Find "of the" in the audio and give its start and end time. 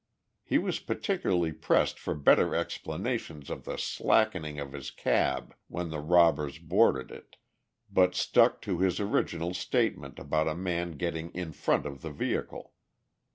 3.51-3.77, 11.85-12.09